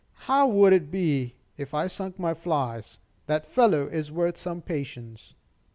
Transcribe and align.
How 0.25 0.47
would 0.47 0.73
it 0.73 0.89
be 0.89 1.35
if 1.59 1.75
I 1.75 1.85
sunk 1.85 2.17
my 2.17 2.33
flies? 2.33 2.97
That 3.27 3.45
fellow 3.45 3.85
is 3.85 4.11
worth 4.11 4.35
some 4.39 4.63
patience." 4.63 5.35